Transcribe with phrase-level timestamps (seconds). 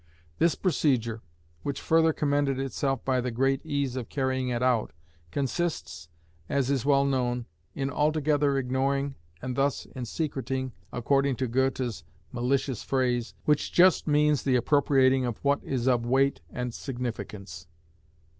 [0.39, 1.21] This procedure,
[1.61, 4.93] which further commended itself by the great ease of carrying it out,
[5.29, 6.09] consists,
[6.49, 13.35] as is well known, in altogether ignoring and thus in secreting—according to Goethe's malicious phrase,
[13.45, 17.67] which just means the appropriating of what is of weight and significance.